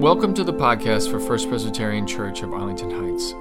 [0.00, 3.32] Welcome to the podcast for First Presbyterian Church of Arlington Heights.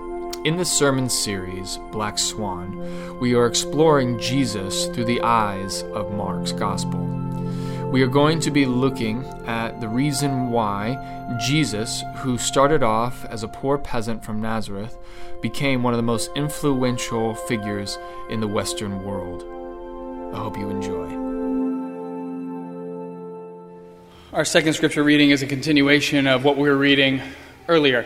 [0.46, 6.52] In this sermon series, Black Swan, we are exploring Jesus through the eyes of Mark's
[6.52, 6.99] Gospel.
[7.92, 13.44] We are going to be looking at the reason why Jesus, who started off as
[13.44, 14.97] a poor peasant from Nazareth,
[15.42, 17.98] became one of the most influential figures
[18.30, 19.44] in the Western world.
[20.34, 21.23] I hope you enjoy.
[24.33, 27.21] Our second scripture reading is a continuation of what we were reading
[27.67, 28.03] earlier.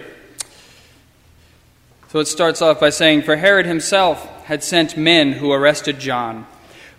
[2.09, 6.45] So it starts off by saying, For Herod himself had sent men who arrested John,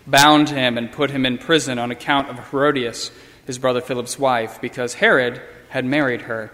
[0.07, 3.11] bound him, and put him in prison on account of Herodias,
[3.45, 6.51] his brother Philip's wife, because Herod had married her.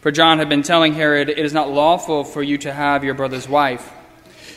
[0.00, 3.14] For John had been telling Herod, It is not lawful for you to have your
[3.14, 3.92] brother's wife.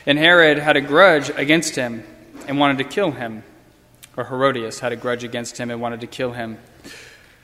[0.08, 2.04] And Herod had a grudge against him
[2.48, 3.44] and wanted to kill him.
[4.18, 6.58] Or Herodias had a grudge against him and wanted to kill him.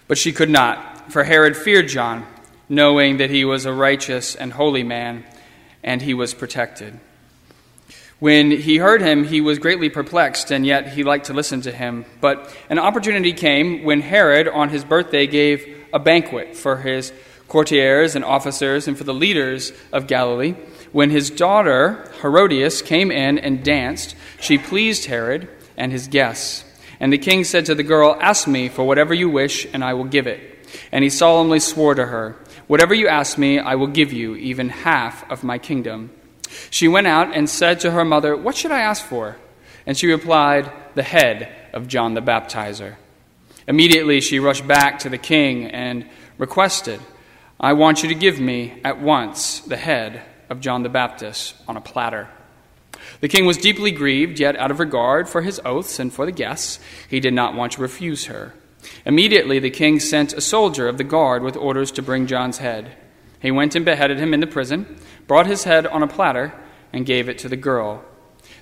[0.08, 2.25] But she could not, for Herod feared John,
[2.70, 5.23] knowing that he was a righteous and holy man,
[5.84, 7.00] and he was protected.
[8.20, 11.72] When he heard him, he was greatly perplexed, and yet he liked to listen to
[11.72, 12.06] him.
[12.22, 17.11] But an opportunity came when Herod, on his birthday, gave a banquet for his
[17.48, 20.56] courtiers and officers and for the leaders of Galilee.
[20.92, 26.64] When his daughter, Herodias, came in and danced, she pleased Herod and his guests.
[27.00, 29.94] And the king said to the girl, Ask me for whatever you wish, and I
[29.94, 30.68] will give it.
[30.92, 34.70] And he solemnly swore to her, Whatever you ask me, I will give you, even
[34.70, 36.10] half of my kingdom.
[36.70, 39.38] She went out and said to her mother, What should I ask for?
[39.86, 42.96] And she replied, The head of John the Baptizer.
[43.68, 46.08] Immediately she rushed back to the king and
[46.38, 47.00] requested,
[47.60, 51.78] I want you to give me at once the head of John the Baptist on
[51.78, 52.30] a platter.
[53.22, 56.32] The king was deeply grieved, yet out of regard for his oaths and for the
[56.32, 56.80] guests,
[57.10, 58.54] he did not want to refuse her.
[59.06, 62.96] Immediately the king sent a soldier of the guard with orders to bring John's head.
[63.40, 64.98] He went and beheaded him in the prison,
[65.28, 66.54] brought his head on a platter,
[66.94, 68.04] and gave it to the girl.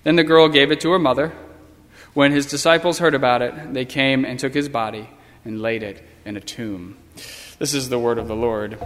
[0.03, 1.33] Then the girl gave it to her mother.
[2.13, 5.09] When his disciples heard about it, they came and took his body
[5.45, 6.97] and laid it in a tomb.
[7.59, 8.77] This is the word of the Lord.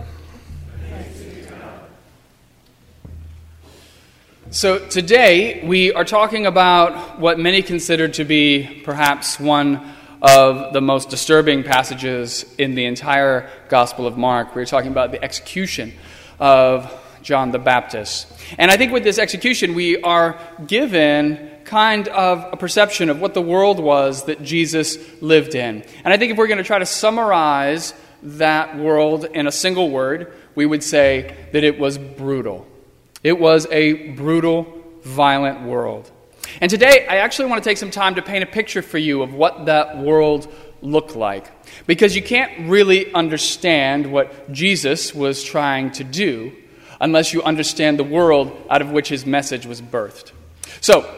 [4.49, 10.79] So, today we are talking about what many consider to be perhaps one of the
[10.79, 14.55] most disturbing passages in the entire Gospel of Mark.
[14.55, 15.91] We're talking about the execution
[16.39, 16.89] of
[17.21, 18.31] John the Baptist.
[18.57, 23.33] And I think with this execution, we are given kind of a perception of what
[23.33, 25.83] the world was that Jesus lived in.
[26.05, 27.93] And I think if we're going to try to summarize
[28.23, 32.65] that world in a single word, we would say that it was brutal.
[33.27, 34.65] It was a brutal,
[35.01, 36.09] violent world.
[36.61, 39.21] And today, I actually want to take some time to paint a picture for you
[39.21, 40.47] of what that world
[40.81, 41.45] looked like.
[41.87, 46.53] Because you can't really understand what Jesus was trying to do
[47.01, 50.31] unless you understand the world out of which his message was birthed.
[50.79, 51.13] So,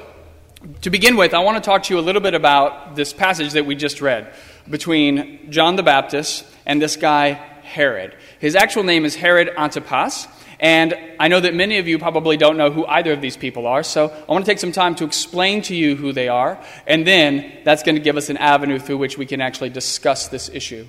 [0.82, 3.54] to begin with, I want to talk to you a little bit about this passage
[3.54, 4.34] that we just read
[4.68, 8.16] between John the Baptist and this guy, Herod.
[8.40, 10.28] His actual name is Herod Antipas.
[10.60, 13.66] And I know that many of you probably don't know who either of these people
[13.66, 16.62] are, so I want to take some time to explain to you who they are,
[16.86, 20.28] and then that's going to give us an avenue through which we can actually discuss
[20.28, 20.86] this issue.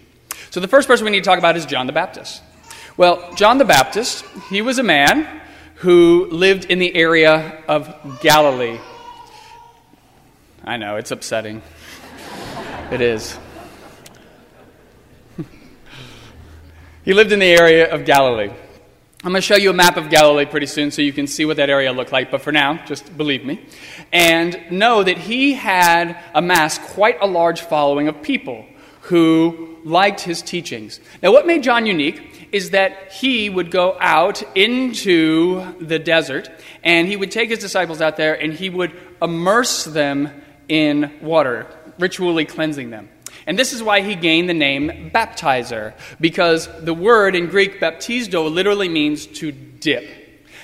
[0.50, 2.42] So the first person we need to talk about is John the Baptist.
[2.96, 5.40] Well, John the Baptist, he was a man
[5.76, 8.80] who lived in the area of Galilee.
[10.64, 11.62] I know, it's upsetting.
[12.90, 13.38] it is.
[17.04, 18.50] he lived in the area of Galilee.
[19.22, 21.44] I'm going to show you a map of Galilee pretty soon so you can see
[21.44, 23.60] what that area looked like, but for now, just believe me.
[24.12, 28.64] And know that he had amassed quite a large following of people
[29.02, 31.00] who liked his teachings.
[31.22, 36.50] Now, what made John unique is that he would go out into the desert
[36.82, 40.30] and he would take his disciples out there and he would immerse them
[40.66, 41.66] in water,
[41.98, 43.10] ritually cleansing them.
[43.50, 48.48] And this is why he gained the name baptizer, because the word in Greek baptizo
[48.48, 50.08] literally means to dip.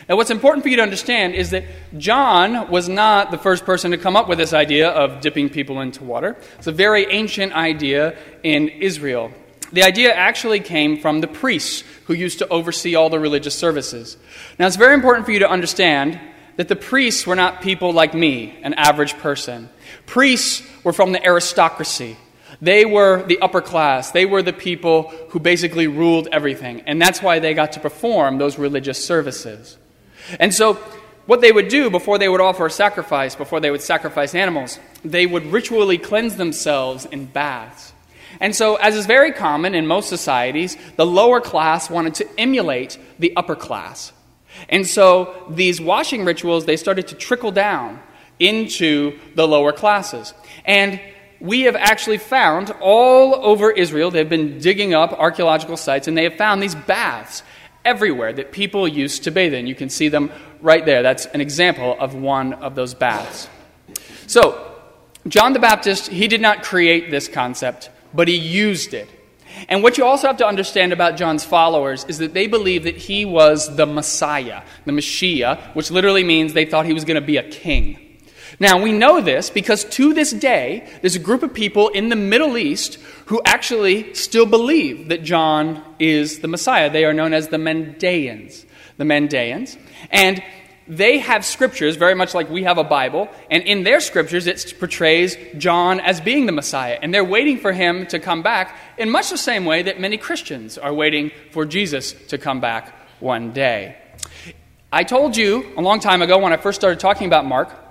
[0.09, 1.65] Now, what's important for you to understand is that
[1.99, 5.81] John was not the first person to come up with this idea of dipping people
[5.81, 6.37] into water.
[6.59, 9.33] It's a very ancient idea in Israel.
[9.73, 14.17] The idea actually came from the priests who used to oversee all the religious services.
[14.61, 16.21] Now, it's very important for you to understand
[16.55, 19.71] that the priests were not people like me, an average person.
[20.07, 22.17] Priests were from the aristocracy.
[22.61, 24.11] They were the upper class.
[24.11, 26.83] They were the people who basically ruled everything.
[26.83, 29.77] And that's why they got to perform those religious services.
[30.41, 30.75] And so,
[31.27, 34.79] what they would do before they would offer a sacrifice, before they would sacrifice animals,
[35.05, 37.93] they would ritually cleanse themselves in baths.
[38.41, 42.99] And so, as is very common in most societies, the lower class wanted to emulate
[43.19, 44.13] the upper class.
[44.69, 48.01] And so, these washing rituals, they started to trickle down
[48.39, 50.35] into the lower classes.
[50.65, 51.01] And
[51.41, 56.25] we have actually found all over Israel, they've been digging up archaeological sites, and they
[56.25, 57.43] have found these baths
[57.85, 59.67] everywhere that people used to bathe in.
[59.67, 60.31] You can see them
[60.61, 61.03] right there.
[61.03, 63.49] That's an example of one of those baths.
[64.27, 64.73] So,
[65.29, 69.09] John the Baptist, he did not create this concept, but he used it.
[69.69, 72.97] And what you also have to understand about John's followers is that they believed that
[72.97, 77.27] he was the Messiah, the Messiah, which literally means they thought he was going to
[77.27, 78.06] be a king.
[78.59, 82.17] Now, we know this because to this day, there's a group of people in the
[82.17, 82.95] Middle East
[83.27, 86.91] who actually still believe that John is the Messiah.
[86.91, 88.65] They are known as the Mandaeans.
[88.97, 89.77] The Mandaeans.
[90.11, 90.43] And
[90.89, 94.75] they have scriptures, very much like we have a Bible, and in their scriptures it
[94.79, 96.99] portrays John as being the Messiah.
[97.03, 100.17] And they're waiting for him to come back in much the same way that many
[100.17, 103.97] Christians are waiting for Jesus to come back one day.
[104.93, 107.86] I told you a long time ago when I first started talking about Mark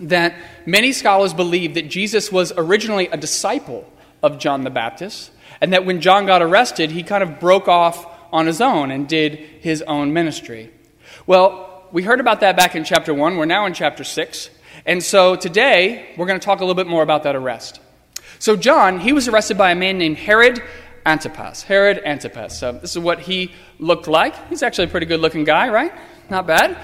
[0.00, 0.34] that
[0.66, 3.90] many scholars believe that Jesus was originally a disciple
[4.22, 5.30] of John the Baptist,
[5.60, 9.08] and that when John got arrested, he kind of broke off on his own and
[9.08, 10.70] did his own ministry.
[11.26, 13.36] Well, we heard about that back in chapter 1.
[13.36, 14.50] We're now in chapter 6.
[14.86, 17.80] And so today, we're going to talk a little bit more about that arrest.
[18.38, 20.62] So, John, he was arrested by a man named Herod
[21.06, 21.62] Antipas.
[21.62, 22.58] Herod Antipas.
[22.58, 24.34] So, this is what he looked like.
[24.48, 25.92] He's actually a pretty good looking guy, right?
[26.30, 26.78] Not bad.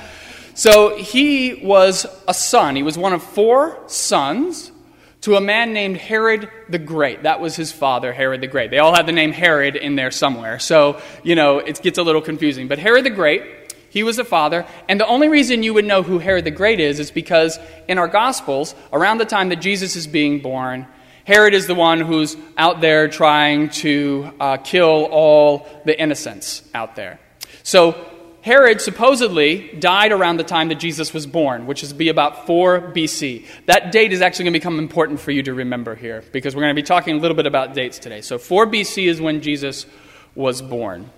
[0.59, 2.75] So, he was a son.
[2.75, 4.73] He was one of four sons
[5.21, 7.23] to a man named Herod the Great.
[7.23, 8.73] That was his father, Herod the Great.
[8.73, 10.59] They all had the name Herod in there somewhere.
[10.59, 12.67] So, you know, it gets a little confusing.
[12.67, 13.43] But Herod the Great
[13.91, 16.79] he was a father, and the only reason you would know who Herod the Great
[16.79, 20.87] is is because in our Gospels, around the time that Jesus is being born,
[21.25, 26.97] Herod is the one who's out there trying to uh, kill all the innocents out
[26.97, 27.19] there.
[27.63, 32.47] So Herod supposedly died around the time that Jesus was born, which is be about
[32.47, 33.45] 4 BC.
[33.67, 36.63] That date is actually going to become important for you to remember here because we're
[36.63, 38.21] going to be talking a little bit about dates today.
[38.21, 39.87] So 4 BC is when Jesus
[40.35, 41.11] was born.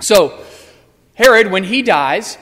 [0.00, 0.38] So
[1.14, 2.36] Herod, when he dies,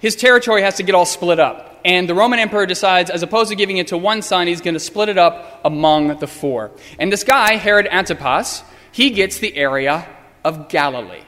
[0.00, 1.80] his territory has to get all split up.
[1.84, 4.74] And the Roman emperor decides, as opposed to giving it to one son, he's going
[4.74, 6.72] to split it up among the four.
[6.98, 10.08] And this guy, Herod Antipas, he gets the area
[10.44, 11.22] of Galilee.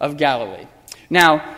[0.00, 0.66] Of Galilee.
[1.10, 1.56] Now,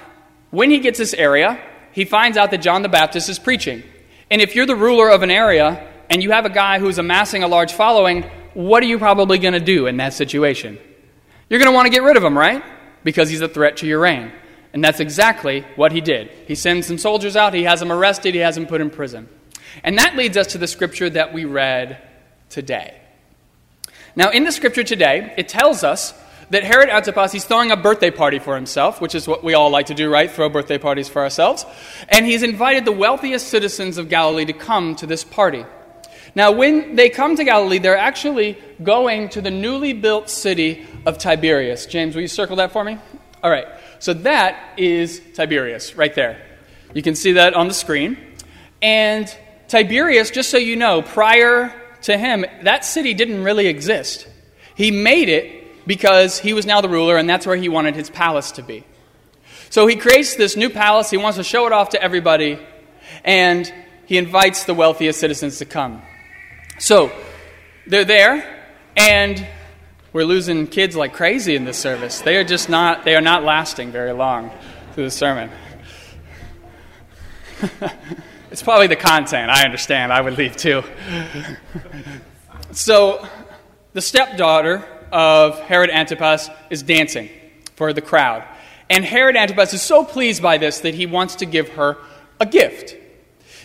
[0.50, 1.60] when he gets this area,
[1.92, 3.82] he finds out that John the Baptist is preaching.
[4.30, 7.42] And if you're the ruler of an area and you have a guy who's amassing
[7.42, 8.22] a large following,
[8.54, 10.78] what are you probably going to do in that situation?
[11.48, 12.62] You're going to want to get rid of him, right?
[13.06, 14.32] because he's a threat to your reign.
[14.72, 16.28] And that's exactly what he did.
[16.48, 19.28] He sends some soldiers out, he has them arrested, he has them put in prison.
[19.84, 22.02] And that leads us to the scripture that we read
[22.50, 23.00] today.
[24.16, 26.12] Now, in the scripture today, it tells us
[26.50, 29.70] that Herod Antipas, he's throwing a birthday party for himself, which is what we all
[29.70, 30.30] like to do, right?
[30.30, 31.66] Throw birthday parties for ourselves.
[32.08, 35.64] And he's invited the wealthiest citizens of Galilee to come to this party.
[36.34, 41.18] Now, when they come to Galilee, they're actually going to the newly built city of
[41.18, 41.86] Tiberias.
[41.86, 42.98] James, will you circle that for me?
[43.42, 43.66] All right.
[43.98, 46.40] So that is Tiberias right there.
[46.94, 48.18] You can see that on the screen.
[48.82, 49.34] And
[49.68, 51.72] Tiberias, just so you know, prior
[52.02, 54.28] to him, that city didn't really exist.
[54.74, 58.10] He made it because he was now the ruler, and that's where he wanted his
[58.10, 58.84] palace to be.
[59.70, 61.10] So he creates this new palace.
[61.10, 62.58] He wants to show it off to everybody,
[63.24, 63.72] and
[64.06, 66.02] he invites the wealthiest citizens to come.
[66.78, 67.10] So
[67.86, 68.64] they're there,
[68.96, 69.46] and
[70.12, 72.20] we're losing kids like crazy in this service.
[72.20, 74.50] They are just not, they are not lasting very long
[74.92, 75.50] through the sermon.
[78.50, 80.12] it's probably the content, I understand.
[80.12, 80.82] I would leave too.
[82.72, 83.26] so
[83.92, 87.28] the stepdaughter of Herod Antipas is dancing
[87.74, 88.44] for the crowd.
[88.88, 91.98] And Herod Antipas is so pleased by this that he wants to give her
[92.40, 92.96] a gift.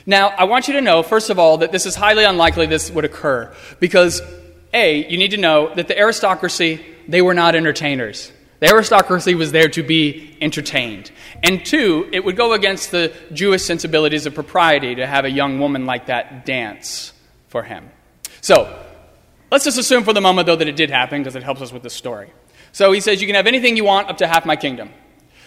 [0.05, 2.89] Now, I want you to know, first of all, that this is highly unlikely this
[2.89, 4.21] would occur because,
[4.73, 8.31] A, you need to know that the aristocracy, they were not entertainers.
[8.59, 11.11] The aristocracy was there to be entertained.
[11.43, 15.59] And two, it would go against the Jewish sensibilities of propriety to have a young
[15.59, 17.13] woman like that dance
[17.47, 17.89] for him.
[18.41, 18.83] So,
[19.51, 21.71] let's just assume for the moment, though, that it did happen because it helps us
[21.71, 22.31] with the story.
[22.71, 24.89] So he says, You can have anything you want up to half my kingdom.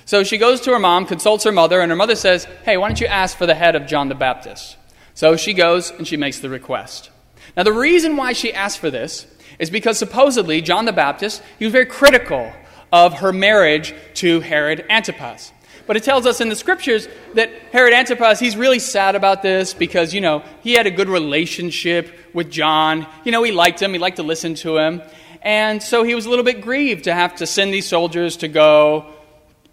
[0.04, 2.88] So she goes to her mom, consults her mother, and her mother says, Hey, why
[2.88, 4.76] don't you ask for the head of John the Baptist?
[5.14, 7.10] So she goes and she makes the request.
[7.56, 9.26] Now, the reason why she asked for this
[9.58, 12.52] is because supposedly John the Baptist, he was very critical
[12.92, 15.52] of her marriage to Herod Antipas.
[15.86, 19.74] But it tells us in the scriptures that Herod Antipas, he's really sad about this
[19.74, 23.06] because, you know, he had a good relationship with John.
[23.24, 25.02] You know, he liked him, he liked to listen to him.
[25.42, 28.48] And so he was a little bit grieved to have to send these soldiers to
[28.48, 29.12] go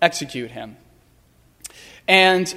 [0.02, 0.76] execute him.
[2.08, 2.54] And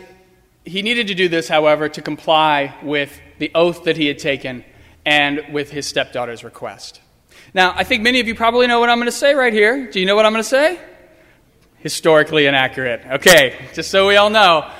[0.64, 4.64] he needed to do this, however, to comply with the oath that he had taken
[5.06, 7.00] and with his stepdaughter's request.
[7.52, 9.90] Now, I think many of you probably know what I'm going to say right here.
[9.90, 10.80] Do you know what I'm going to say?
[11.84, 13.02] Historically inaccurate.
[13.06, 14.70] Okay, just so we all know,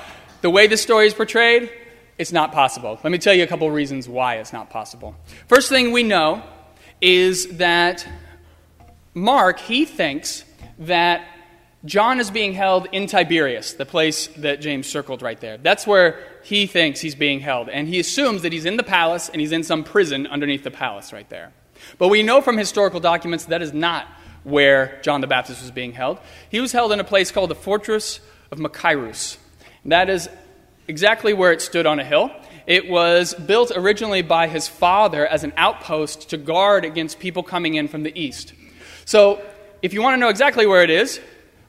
[0.41, 1.71] the way this story is portrayed,
[2.17, 2.99] it's not possible.
[3.03, 5.15] Let me tell you a couple reasons why it's not possible.
[5.47, 6.41] First thing we know
[6.99, 8.07] is that
[9.13, 10.45] Mark, he thinks
[10.79, 11.27] that
[11.85, 15.57] John is being held in Tiberias, the place that James circled right there.
[15.57, 17.69] That's where he thinks he's being held.
[17.69, 20.71] And he assumes that he's in the palace and he's in some prison underneath the
[20.71, 21.53] palace right there.
[21.99, 24.07] But we know from historical documents that is not
[24.45, 26.19] where John the Baptist was being held.
[26.49, 28.21] He was held in a place called the Fortress
[28.51, 29.37] of Machaerus.
[29.83, 30.29] That is
[30.87, 32.31] exactly where it stood on a hill.
[32.65, 37.75] It was built originally by his father as an outpost to guard against people coming
[37.75, 38.53] in from the east.
[39.03, 39.43] So,
[39.81, 41.19] if you want to know exactly where it is,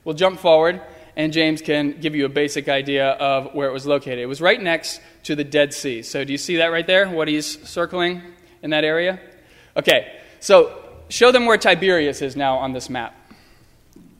[0.07, 0.81] We'll jump forward,
[1.17, 4.21] and James can give you a basic idea of where it was located.
[4.21, 6.03] It was right next to the Dead Sea.
[6.03, 7.09] So, do you see that right there?
[7.09, 8.23] What he's circling
[8.63, 9.19] in that area?
[9.77, 13.15] Okay, so show them where Tiberias is now on this map.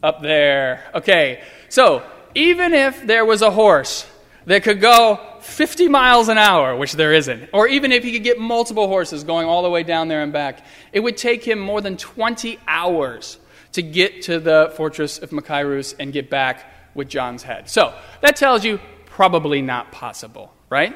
[0.03, 0.85] Up there.
[0.95, 2.03] Okay, so
[2.35, 4.07] even if there was a horse
[4.45, 8.23] that could go 50 miles an hour, which there isn't, or even if he could
[8.23, 11.59] get multiple horses going all the way down there and back, it would take him
[11.59, 13.39] more than 20 hours
[13.73, 17.69] to get to the fortress of Machaerus and get back with John's head.
[17.69, 20.95] So that tells you probably not possible, right?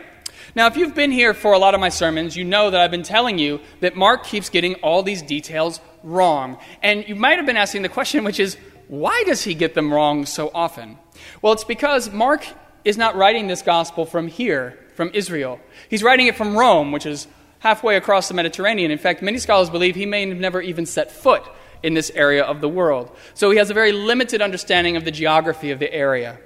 [0.54, 2.90] Now, if you've been here for a lot of my sermons, you know that I've
[2.90, 6.58] been telling you that Mark keeps getting all these details wrong.
[6.82, 8.56] And you might have been asking the question, which is,
[8.88, 10.98] why does he get them wrong so often?
[11.42, 12.44] Well, it's because Mark
[12.84, 15.60] is not writing this gospel from here, from Israel.
[15.88, 17.26] He's writing it from Rome, which is
[17.60, 18.90] halfway across the Mediterranean.
[18.90, 21.42] In fact, many scholars believe he may have never even set foot
[21.82, 23.14] in this area of the world.
[23.34, 26.38] So he has a very limited understanding of the geography of the area.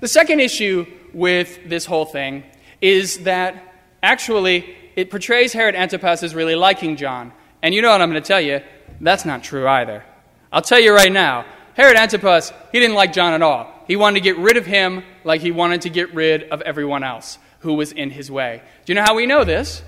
[0.00, 2.44] The second issue with this whole thing
[2.82, 7.32] is that actually it portrays Herod Antipas as really liking John.
[7.62, 8.60] And you know what I'm going to tell you?
[9.00, 10.04] That's not true either.
[10.52, 13.72] I'll tell you right now Herod Antipas, he didn't like John at all.
[13.86, 17.02] He wanted to get rid of him like he wanted to get rid of everyone
[17.02, 18.62] else who was in his way.
[18.84, 19.82] Do you know how we know this?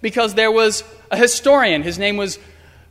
[0.00, 2.38] Because there was a historian, his name was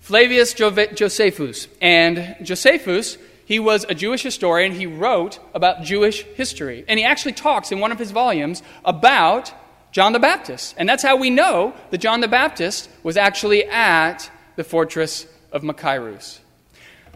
[0.01, 1.67] Flavius Josephus.
[1.81, 4.73] And Josephus, he was a Jewish historian.
[4.73, 6.83] He wrote about Jewish history.
[6.85, 9.53] And he actually talks in one of his volumes about
[9.93, 10.75] John the Baptist.
[10.77, 15.61] And that's how we know that John the Baptist was actually at the fortress of
[15.61, 16.39] Machaerus.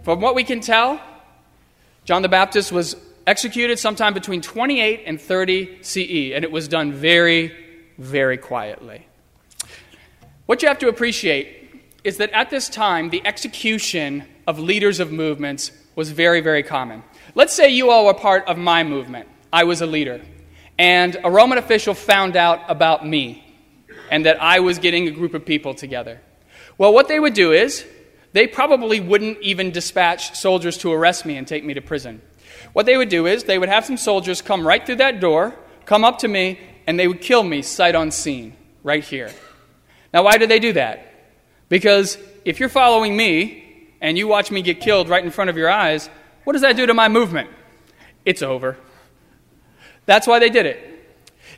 [0.03, 1.01] From what we can tell,
[2.05, 2.95] John the Baptist was
[3.27, 7.53] executed sometime between 28 and 30 CE, and it was done very,
[7.97, 9.05] very quietly.
[10.45, 15.11] What you have to appreciate is that at this time, the execution of leaders of
[15.11, 17.03] movements was very, very common.
[17.35, 19.27] Let's say you all were part of my movement.
[19.53, 20.19] I was a leader.
[20.79, 23.45] And a Roman official found out about me
[24.09, 26.19] and that I was getting a group of people together.
[26.79, 27.85] Well, what they would do is
[28.33, 32.19] they probably wouldn't even dispatch soldiers to arrest me and take me to prison.
[32.73, 35.53] What they would do is they would have some soldiers come right through that door,
[35.85, 39.29] come up to me, and they would kill me sight unseen right here.
[40.11, 41.13] Now, why did they do that?
[41.69, 43.70] Because if you're following me
[44.01, 46.09] and you watch me get killed right in front of your eyes,
[46.43, 47.49] what does that do to my movement?
[48.25, 48.77] It's over.
[50.05, 50.87] That's why they did it.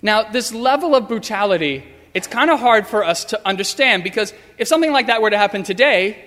[0.01, 4.67] Now, this level of brutality, it's kind of hard for us to understand because if
[4.67, 6.23] something like that were to happen today,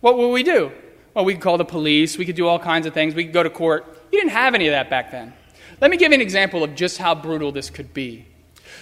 [0.00, 0.70] what would we do?
[1.14, 3.32] Well, we could call the police, we could do all kinds of things, we could
[3.32, 3.86] go to court.
[4.12, 5.32] You didn't have any of that back then.
[5.80, 8.26] Let me give you an example of just how brutal this could be.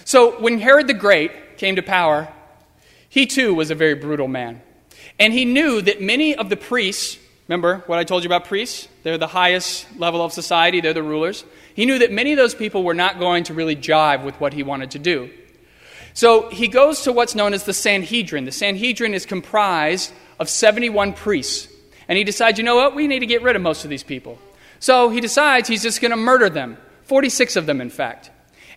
[0.05, 2.27] So, when Herod the Great came to power,
[3.07, 4.61] he too was a very brutal man.
[5.19, 7.17] And he knew that many of the priests,
[7.47, 8.87] remember what I told you about priests?
[9.03, 11.43] They're the highest level of society, they're the rulers.
[11.75, 14.53] He knew that many of those people were not going to really jive with what
[14.53, 15.29] he wanted to do.
[16.13, 18.45] So he goes to what's known as the Sanhedrin.
[18.45, 21.67] The Sanhedrin is comprised of 71 priests.
[22.07, 24.03] And he decides, you know what, we need to get rid of most of these
[24.03, 24.37] people.
[24.79, 28.29] So he decides he's just going to murder them 46 of them, in fact.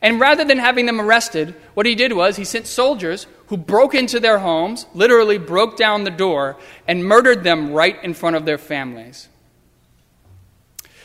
[0.07, 3.93] And rather than having them arrested, what he did was he sent soldiers who broke
[3.93, 8.45] into their homes, literally broke down the door, and murdered them right in front of
[8.45, 9.29] their families.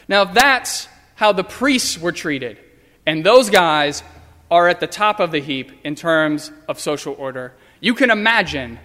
[0.07, 2.59] Now, that's how the priests were treated.
[3.03, 4.03] And those guys
[4.51, 7.53] are at the top of the heap in terms of social order.
[7.79, 8.77] You can imagine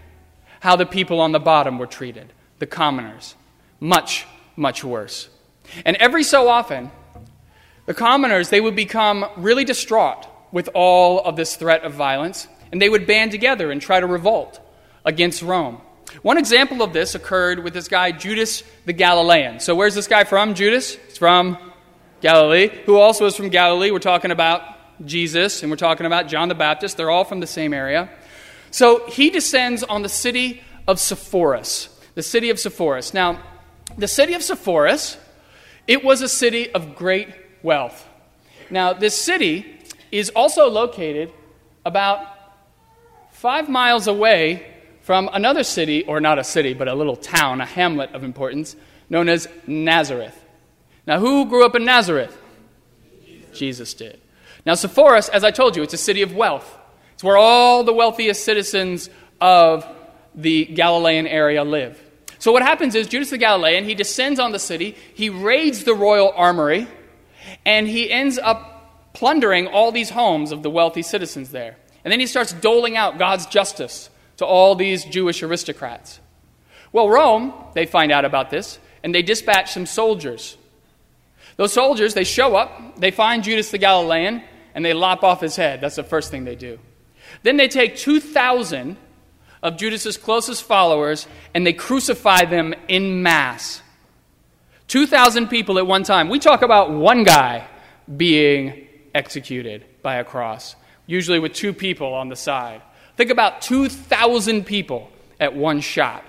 [0.61, 3.35] how the people on the bottom were treated, the commoners.
[3.81, 4.25] Much,
[4.57, 5.29] much worse.
[5.85, 6.91] And every so often,
[7.87, 12.83] the commoners, they would become really distraught with all of this threat of violence, and
[12.83, 14.61] they would band together and try to revolt
[15.05, 15.81] against Rome.
[16.23, 19.61] One example of this occurred with this guy, Judas the Galilean.
[19.61, 20.95] So, where's this guy from, Judas?
[20.95, 21.59] He's from
[22.21, 22.71] Galilee.
[22.87, 23.91] Who also is from Galilee?
[23.91, 24.63] We're talking about
[25.05, 26.97] Jesus and we're talking about John the Baptist.
[26.97, 28.09] They're all from the same area.
[28.71, 31.89] So, he descends on the city of Sepphoris.
[32.15, 33.13] The city of Sepphoris.
[33.13, 33.41] Now,
[33.99, 35.19] the city of Sepphoris,
[35.87, 37.29] it was a city of great
[37.67, 38.09] wealth.
[38.71, 39.79] Now, this city
[40.13, 41.33] is also located
[41.85, 42.27] about
[43.33, 47.67] five miles away from another city, or not a city, but a little town, a
[47.67, 48.77] hamlet of importance,
[49.11, 50.41] known as Nazareth.
[51.07, 52.37] Now, who grew up in Nazareth?
[53.53, 54.21] Jesus did.
[54.65, 56.79] Now, Sepphoris, as I told you, it's a city of wealth.
[57.15, 59.87] It's where all the wealthiest citizens of
[60.35, 62.01] the Galilean area live.
[62.39, 65.95] So, what happens is Judas the Galilean, he descends on the city, he raids the
[65.95, 66.87] royal armory,
[67.65, 71.77] and he ends up plundering all these homes of the wealthy citizens there.
[72.05, 76.21] And then he starts doling out God's justice to all these Jewish aristocrats.
[76.93, 80.57] Well, Rome, they find out about this, and they dispatch some soldiers.
[81.57, 84.43] Those soldiers, they show up, they find Judas the Galilean,
[84.75, 85.81] and they lop off his head.
[85.81, 86.79] That's the first thing they do.
[87.43, 88.97] Then they take 2,000
[89.63, 93.83] of Judas's closest followers and they crucify them in mass.
[94.89, 96.29] 2,000 people at one time.
[96.29, 97.67] We talk about one guy
[98.17, 100.77] being executed by a cross,
[101.07, 102.83] usually with two people on the side.
[103.17, 106.25] Think about 2,000 people at one shot.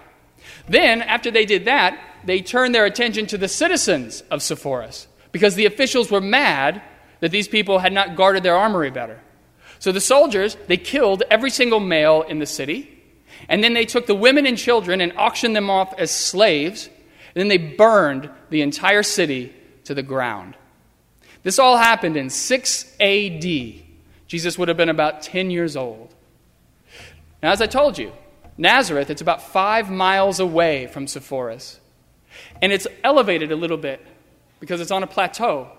[0.68, 5.56] Then, after they did that, they turned their attention to the citizens of Sepphoris because
[5.56, 6.82] the officials were mad
[7.20, 9.20] that these people had not guarded their armory better.
[9.80, 13.04] So the soldiers, they killed every single male in the city,
[13.48, 16.90] and then they took the women and children and auctioned them off as slaves,
[17.40, 19.54] then they burned the entire city
[19.84, 20.56] to the ground.
[21.44, 23.44] This all happened in 6 AD.
[24.28, 26.14] Jesus would have been about 10 years old.
[27.42, 28.12] Now, as I told you,
[28.58, 31.80] Nazareth, it's about five miles away from Sepphoris.
[32.62, 34.06] And it's elevated a little bit
[34.60, 35.70] because it's on a plateau.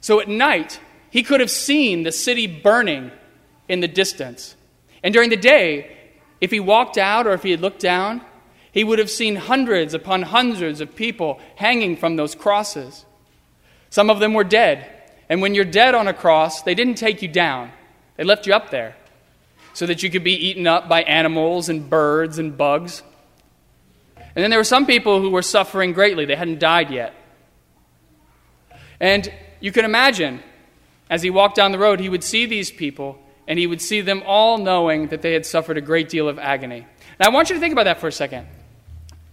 [0.00, 3.10] So at night, he could have seen the city burning
[3.68, 4.54] in the distance.
[5.02, 5.96] And during the day,
[6.40, 8.20] if he walked out or if he had looked down,
[8.78, 13.04] he would have seen hundreds upon hundreds of people hanging from those crosses.
[13.90, 14.88] Some of them were dead.
[15.28, 17.72] And when you're dead on a cross, they didn't take you down,
[18.16, 18.94] they left you up there
[19.72, 23.02] so that you could be eaten up by animals and birds and bugs.
[24.16, 27.16] And then there were some people who were suffering greatly, they hadn't died yet.
[29.00, 30.40] And you can imagine,
[31.10, 34.02] as he walked down the road, he would see these people, and he would see
[34.02, 36.86] them all knowing that they had suffered a great deal of agony.
[37.18, 38.46] Now, I want you to think about that for a second.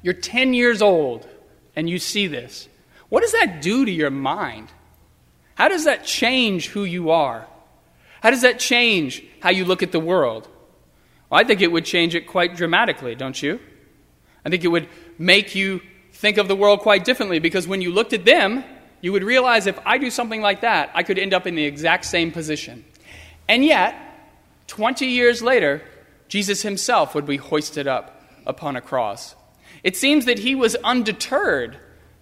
[0.05, 1.27] You're 10 years old,
[1.75, 2.69] and you see this.
[3.09, 4.67] What does that do to your mind?
[5.55, 7.47] How does that change who you are?
[8.21, 10.47] How does that change how you look at the world?
[11.27, 13.59] Well, I think it would change it quite dramatically, don't you?
[14.45, 14.87] I think it would
[15.17, 18.63] make you think of the world quite differently because when you looked at them,
[19.01, 21.65] you would realize if I do something like that, I could end up in the
[21.65, 22.85] exact same position.
[23.47, 23.95] And yet,
[24.67, 25.81] 20 years later,
[26.27, 29.33] Jesus himself would be hoisted up upon a cross.
[29.85, 31.77] It seems that he was undeterred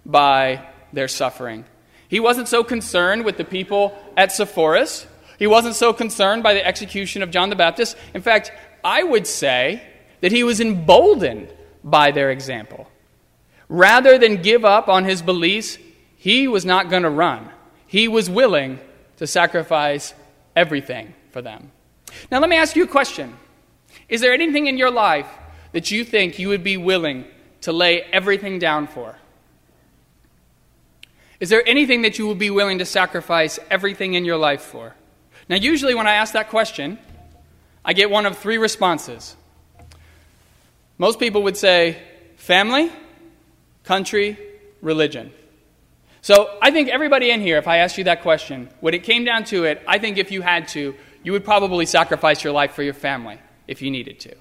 [0.06, 1.64] by their suffering.
[2.06, 5.06] He wasn't so concerned with the people at Sepphoris
[5.38, 7.96] he wasn't so concerned by the execution of John the Baptist.
[8.12, 8.52] In fact,
[8.84, 9.82] I would say
[10.20, 12.88] that he was emboldened by their example.
[13.68, 15.78] Rather than give up on his beliefs,
[16.16, 17.50] he was not going to run.
[17.86, 18.78] He was willing
[19.16, 20.14] to sacrifice
[20.54, 21.70] everything for them.
[22.30, 23.36] Now, let me ask you a question
[24.08, 25.28] Is there anything in your life
[25.72, 27.24] that you think you would be willing
[27.64, 29.16] to lay everything down for?
[31.40, 34.94] Is there anything that you would be willing to sacrifice everything in your life for?
[35.48, 36.98] Now, usually when I ask that question,
[37.84, 39.34] I get one of three responses.
[40.98, 42.02] Most people would say
[42.36, 42.90] family,
[43.82, 44.38] country,
[44.80, 45.32] religion.
[46.20, 49.24] So I think everybody in here, if I asked you that question, when it came
[49.24, 52.72] down to it, I think if you had to, you would probably sacrifice your life
[52.72, 54.34] for your family if you needed to.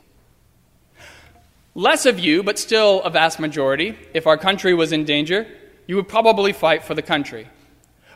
[1.75, 5.47] Less of you, but still a vast majority, if our country was in danger,
[5.87, 7.47] you would probably fight for the country.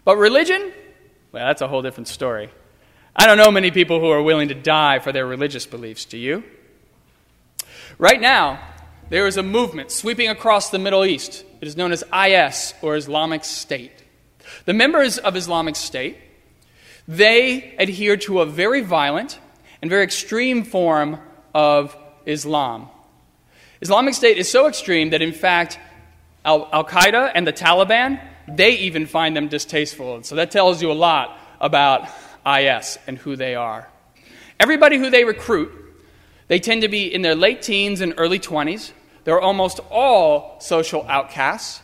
[0.05, 0.71] But religion?
[1.31, 2.49] Well, that's a whole different story.
[3.15, 6.19] I don't know many people who are willing to die for their religious beliefs, do
[6.19, 6.43] you?
[7.97, 8.59] Right now,
[9.09, 11.43] there is a movement sweeping across the Middle East.
[11.59, 14.03] It is known as IS, or Islamic State.
[14.65, 16.17] The members of Islamic State,
[17.07, 19.39] they adhere to a very violent
[19.81, 21.19] and very extreme form
[21.55, 22.89] of Islam.
[23.81, 25.79] Islamic State is so extreme that, in fact,
[26.43, 30.23] Al Qaeda and the Taliban, they even find them distasteful.
[30.23, 32.07] So that tells you a lot about
[32.45, 33.89] IS and who they are.
[34.59, 35.71] Everybody who they recruit,
[36.47, 38.93] they tend to be in their late teens and early 20s.
[39.27, 41.81] they're almost all social outcasts,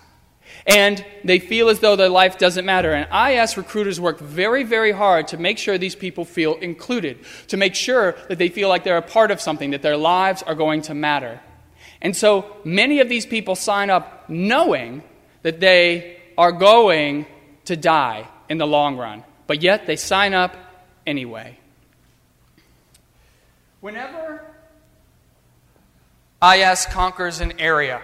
[0.66, 2.94] and they feel as though their life doesn't matter.
[2.94, 7.18] And IS recruiters work very, very hard to make sure these people feel included,
[7.50, 10.42] to make sure that they feel like they're a part of something, that their lives
[10.42, 11.42] are going to matter.
[12.04, 15.02] And so many of these people sign up knowing
[15.42, 17.26] that they are going
[17.66, 20.56] to die in the long run, but yet they sign up
[21.08, 21.58] anyway.
[23.80, 24.46] Whenever
[26.44, 28.02] IS conquers an area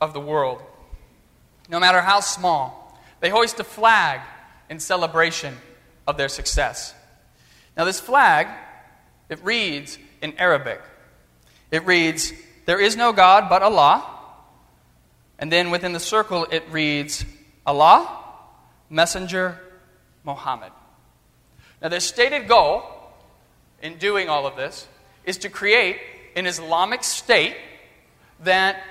[0.00, 0.62] of the world,
[1.68, 4.20] no matter how small, they hoist a flag
[4.70, 5.56] in celebration
[6.06, 6.94] of their success.
[7.76, 8.46] Now, this flag,
[9.28, 10.80] it reads in Arabic.
[11.72, 12.32] It reads,
[12.66, 14.04] There is no God but Allah.
[15.38, 17.24] And then within the circle, it reads,
[17.64, 18.24] Allah,
[18.90, 19.58] Messenger,
[20.24, 20.72] Muhammad.
[21.80, 22.82] Now, their stated goal
[23.82, 24.88] in doing all of this
[25.24, 25.98] is to create
[26.34, 27.56] an Islamic state
[28.40, 28.82] that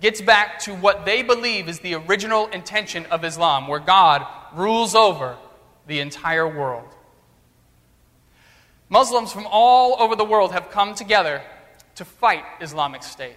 [0.00, 4.94] gets back to what they believe is the original intention of Islam, where God rules
[4.94, 5.36] over
[5.86, 6.88] the entire world.
[8.88, 11.42] Muslims from all over the world have come together
[11.96, 13.36] to fight Islamic State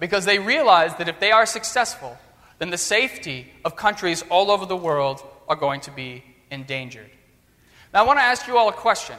[0.00, 2.18] because they realize that if they are successful,
[2.58, 7.10] then the safety of countries all over the world are going to be endangered.
[7.92, 9.16] Now, I want to ask you all a question.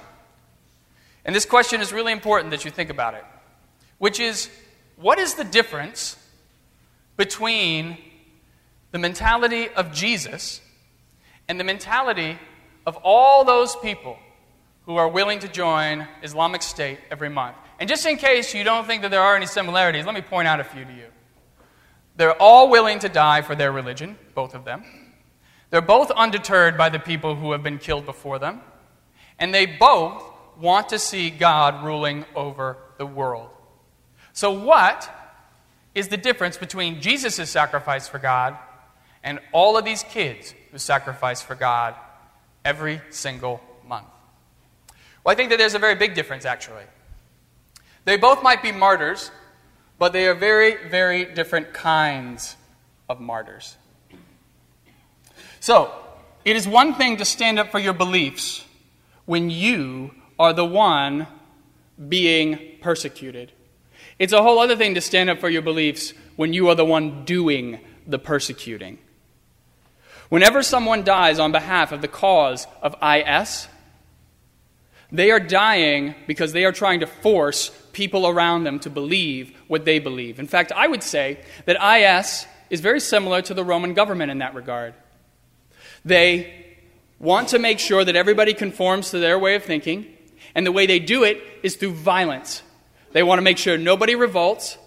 [1.26, 3.24] And this question is really important that you think about it,
[3.98, 4.50] which is
[4.96, 6.16] what is the difference
[7.18, 7.98] between
[8.92, 10.62] the mentality of Jesus
[11.48, 12.38] and the mentality
[12.86, 14.18] of all those people
[14.86, 17.58] who are willing to join Islamic State every month.
[17.80, 20.48] And just in case you don't think that there are any similarities, let me point
[20.48, 21.06] out a few to you.
[22.16, 24.84] They're all willing to die for their religion, both of them.
[25.70, 28.62] They're both undeterred by the people who have been killed before them.
[29.38, 30.24] And they both
[30.60, 33.50] want to see God ruling over the world.
[34.34, 35.10] So, what
[35.94, 38.58] is the difference between Jesus' sacrifice for God
[39.24, 41.96] and all of these kids who sacrifice for God
[42.66, 44.08] every single month?
[45.24, 46.84] Well, I think that there's a very big difference, actually.
[48.08, 49.32] They both might be martyrs,
[50.00, 52.56] but they are very, very different kinds
[53.10, 53.76] of martyrs.
[55.60, 55.92] So,
[56.46, 58.64] it is one thing to stand up for your beliefs
[59.26, 61.28] when you are the one
[62.08, 63.52] being persecuted.
[64.18, 66.86] It's a whole other thing to stand up for your beliefs when you are the
[66.86, 69.00] one doing the persecuting.
[70.30, 73.68] Whenever someone dies on behalf of the cause of IS,
[75.12, 79.86] they are dying because they are trying to force people around them to believe what
[79.86, 80.40] they believe.
[80.40, 84.40] In fact, I would say that IS is very similar to the Roman government in
[84.40, 84.94] that regard.
[86.04, 86.66] They
[87.20, 90.06] want to make sure that everybody conforms to their way of thinking,
[90.54, 92.62] and the way they do it is through violence.
[93.14, 94.78] They want to make sure nobody revolts.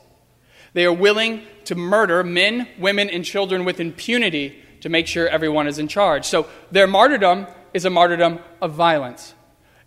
[0.72, 5.66] They are willing to murder men, women, and children with impunity to make sure everyone
[5.66, 6.24] is in charge.
[6.24, 9.34] So their martyrdom is a martyrdom of violence,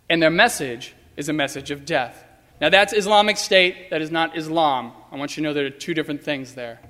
[0.08, 2.24] and their message is a message of death.
[2.60, 4.92] Now, that's Islamic State, that is not Islam.
[5.10, 6.80] I want you to know there are two different things there.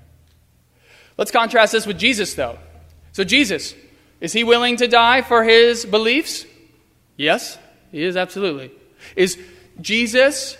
[1.17, 2.59] Let's contrast this with Jesus, though.
[3.13, 3.75] So, Jesus,
[4.21, 6.45] is he willing to die for his beliefs?
[7.17, 7.59] Yes,
[7.93, 8.73] he is, absolutely.
[9.17, 9.39] Is
[9.81, 10.57] Jesus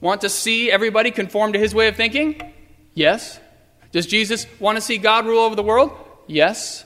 [0.00, 2.40] want to see everybody conform to his way of thinking?
[2.94, 3.40] Yes.
[3.92, 5.92] Does Jesus want to see God rule over the world?
[6.26, 6.84] Yes.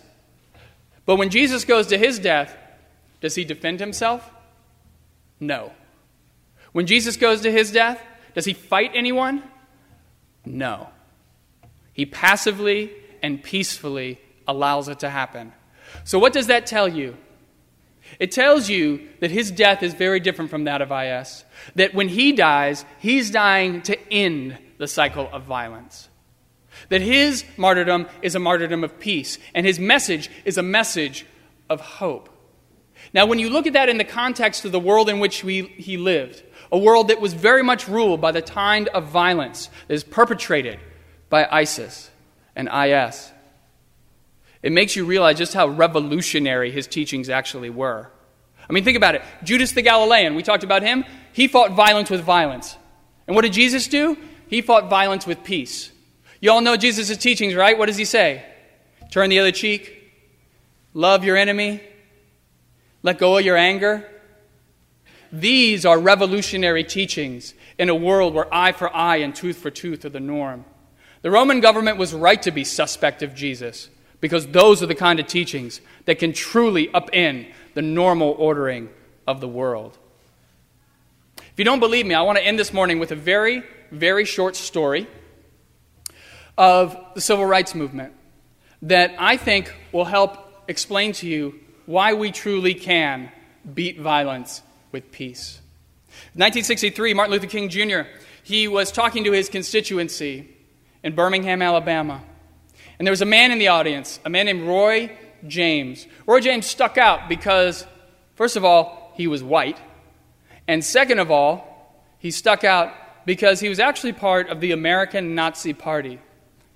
[1.06, 2.56] But when Jesus goes to his death,
[3.20, 4.28] does he defend himself?
[5.40, 5.72] No.
[6.72, 8.00] When Jesus goes to his death,
[8.34, 9.42] does he fight anyone?
[10.44, 10.88] No.
[11.92, 15.52] He passively and peacefully allows it to happen.
[16.04, 17.16] So, what does that tell you?
[18.18, 21.44] It tells you that his death is very different from that of IS.
[21.76, 26.08] That when he dies, he's dying to end the cycle of violence.
[26.88, 31.26] That his martyrdom is a martyrdom of peace, and his message is a message
[31.68, 32.28] of hope.
[33.12, 35.62] Now, when you look at that in the context of the world in which we,
[35.62, 39.94] he lived, a world that was very much ruled by the kind of violence that
[39.94, 40.78] is perpetrated
[41.28, 42.10] by ISIS
[42.54, 43.32] and IS.
[44.62, 48.10] It makes you realize just how revolutionary his teachings actually were.
[48.68, 49.22] I mean, think about it.
[49.42, 51.04] Judas the Galilean, we talked about him.
[51.32, 52.76] He fought violence with violence.
[53.26, 54.16] And what did Jesus do?
[54.48, 55.90] He fought violence with peace.
[56.40, 57.76] You all know Jesus' teachings, right?
[57.76, 58.44] What does he say?
[59.10, 60.12] Turn the other cheek,
[60.94, 61.80] love your enemy,
[63.02, 64.08] let go of your anger,
[65.32, 70.04] these are revolutionary teachings in a world where eye for eye and tooth for tooth
[70.04, 70.64] are the norm.
[71.22, 73.88] The Roman government was right to be suspect of Jesus
[74.20, 78.88] because those are the kind of teachings that can truly upend the normal ordering
[79.26, 79.96] of the world.
[81.38, 84.24] If you don't believe me, I want to end this morning with a very, very
[84.24, 85.06] short story
[86.58, 88.12] of the civil rights movement
[88.82, 93.30] that I think will help explain to you why we truly can
[93.74, 94.62] beat violence
[94.92, 95.60] with peace.
[96.34, 98.02] 1963, Martin Luther King Jr.
[98.42, 100.48] He was talking to his constituency
[101.02, 102.22] in Birmingham, Alabama.
[102.98, 105.16] And there was a man in the audience, a man named Roy
[105.46, 106.06] James.
[106.26, 107.86] Roy James stuck out because,
[108.34, 109.78] first of all, he was white.
[110.68, 111.66] And second of all,
[112.18, 112.92] he stuck out
[113.24, 116.18] because he was actually part of the American Nazi Party.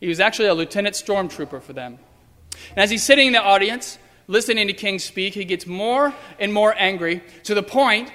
[0.01, 1.99] He was actually a lieutenant stormtrooper for them.
[2.71, 6.53] And as he's sitting in the audience, listening to King speak, he gets more and
[6.53, 8.11] more angry to the point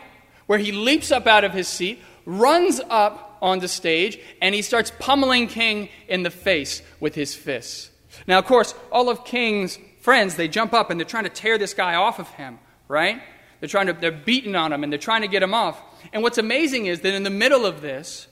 [0.46, 4.62] where he leaps up out of his seat, runs up on the stage, and he
[4.62, 7.92] starts pummeling King in the face with his fists.
[8.28, 11.58] Now, of course, all of King's friends, they jump up and they're trying to tear
[11.58, 13.22] this guy off of him, right?
[13.60, 15.80] They're trying to, they're beating on him and they're trying to get him off.
[16.14, 18.28] And what's amazing is that in the middle of this,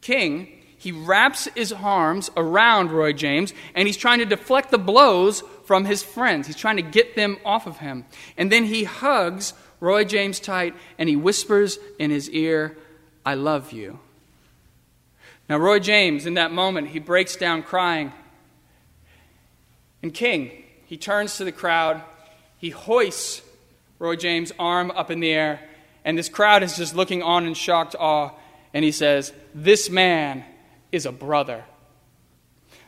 [0.00, 5.42] King, he wraps his arms around Roy James and he's trying to deflect the blows
[5.64, 6.46] from his friends.
[6.46, 8.04] He's trying to get them off of him.
[8.36, 12.76] And then he hugs Roy James tight and he whispers in his ear,
[13.24, 13.98] I love you.
[15.48, 18.12] Now, Roy James, in that moment, he breaks down crying.
[20.02, 20.50] And King,
[20.86, 22.02] he turns to the crowd,
[22.58, 23.42] he hoists
[23.98, 25.60] Roy James' arm up in the air,
[26.04, 28.30] and this crowd is just looking on in shocked awe,
[28.72, 30.44] and he says, This man
[30.92, 31.64] is a brother.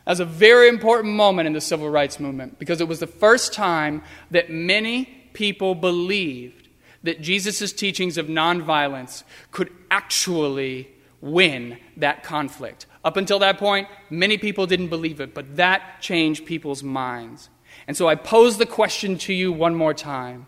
[0.07, 3.51] That's a very important moment in the civil rights movement because it was the first
[3.51, 6.69] time that many people believed
[7.03, 10.87] that Jesus' teachings of nonviolence could actually
[11.19, 12.85] win that conflict.
[13.03, 17.49] Up until that point, many people didn't believe it, but that changed people's minds.
[17.85, 20.47] And so I pose the question to you one more time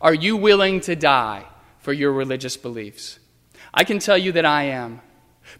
[0.00, 1.44] Are you willing to die
[1.78, 3.18] for your religious beliefs?
[3.74, 5.00] I can tell you that I am,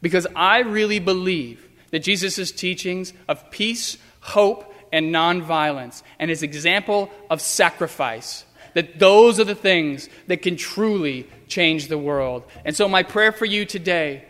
[0.00, 7.10] because I really believe that Jesus' teachings of peace, hope, and nonviolence, and his example
[7.30, 12.42] of sacrifice, that those are the things that can truly change the world.
[12.64, 14.24] And so, my prayer for you today